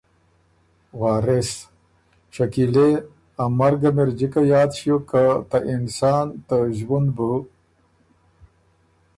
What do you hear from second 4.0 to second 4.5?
اِر جِکه